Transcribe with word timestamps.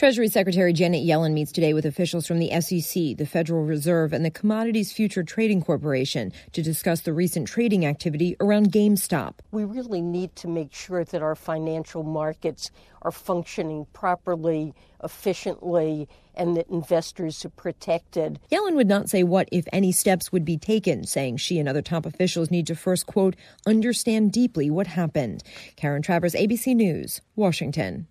Treasury 0.00 0.28
Secretary 0.28 0.72
Janet 0.72 1.04
Yellen 1.06 1.34
meets 1.34 1.52
today 1.52 1.74
with 1.74 1.84
officials 1.84 2.26
from 2.26 2.38
the 2.38 2.48
SEC, 2.62 3.18
the 3.18 3.26
Federal 3.26 3.64
Reserve, 3.64 4.14
and 4.14 4.24
the 4.24 4.30
Commodities 4.30 4.92
Future 4.92 5.22
Trading 5.22 5.60
Corporation 5.60 6.32
to 6.52 6.62
discuss 6.62 7.02
the 7.02 7.12
recent 7.12 7.46
trading 7.46 7.84
activity 7.84 8.34
around 8.40 8.72
GameStop. 8.72 9.34
We 9.50 9.66
really 9.66 10.00
need 10.00 10.34
to 10.36 10.48
make 10.48 10.72
sure 10.72 11.04
that 11.04 11.20
our 11.20 11.34
financial 11.34 12.02
markets 12.02 12.70
are 13.02 13.10
functioning 13.10 13.86
properly, 13.92 14.72
efficiently, 15.04 16.08
and 16.34 16.56
that 16.56 16.70
investors 16.70 17.44
are 17.44 17.50
protected. 17.50 18.40
Yellen 18.50 18.76
would 18.76 18.88
not 18.88 19.10
say 19.10 19.22
what, 19.22 19.50
if 19.52 19.66
any, 19.70 19.92
steps 19.92 20.32
would 20.32 20.46
be 20.46 20.56
taken, 20.56 21.04
saying 21.04 21.36
she 21.36 21.58
and 21.58 21.68
other 21.68 21.82
top 21.82 22.06
officials 22.06 22.50
need 22.50 22.66
to 22.68 22.74
first, 22.74 23.04
quote, 23.04 23.36
understand 23.66 24.32
deeply 24.32 24.70
what 24.70 24.86
happened. 24.86 25.42
Karen 25.76 26.00
Travers, 26.00 26.32
ABC 26.32 26.74
News, 26.74 27.20
Washington. 27.36 28.06